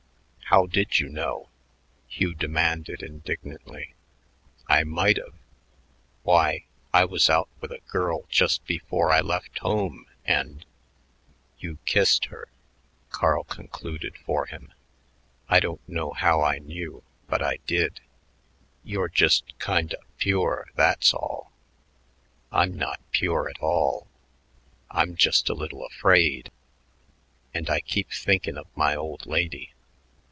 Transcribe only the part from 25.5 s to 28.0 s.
little afraid and I